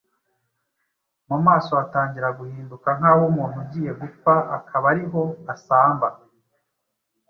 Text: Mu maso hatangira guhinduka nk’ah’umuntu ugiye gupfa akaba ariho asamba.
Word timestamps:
Mu 1.29 1.37
maso 1.45 1.71
hatangira 1.79 2.27
guhinduka 2.37 2.89
nk’ah’umuntu 2.97 3.55
ugiye 3.63 3.91
gupfa 4.01 4.33
akaba 4.57 4.85
ariho 4.93 5.21
asamba. 5.53 6.07